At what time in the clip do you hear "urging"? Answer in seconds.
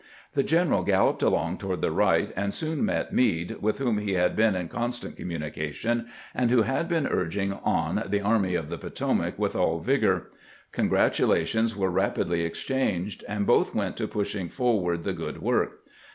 7.05-7.53